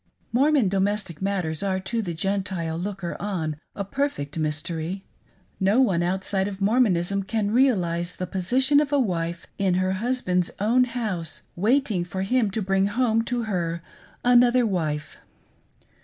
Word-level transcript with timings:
Mormon 0.33 0.67
domestic 0.67 1.21
matters 1.21 1.61
are 1.61 1.79
to 1.79 2.01
the 2.01 2.15
Gentile 2.15 2.75
looker 2.75 3.15
on 3.19 3.57
a 3.75 3.85
perfect 3.85 4.35
mystery. 4.39 5.05
No 5.59 5.79
one 5.79 6.01
outside 6.01 6.47
of 6.47 6.59
Mormonism 6.59 7.21
can 7.21 7.51
realise 7.51 8.15
the 8.15 8.25
position 8.25 8.79
of 8.79 8.91
a 8.91 8.99
wife, 8.99 9.45
in 9.59 9.75
her 9.75 9.91
husband's 9.91 10.49
own 10.59 10.85
house, 10.85 11.43
waiting 11.55 12.03
for 12.03 12.23
hirri 12.23 12.49
to 12.51 12.63
bring 12.63 12.87
home 12.87 13.21
to 13.25 13.43
her 13.43 13.83
another 14.23 14.65
wife. 14.65 15.17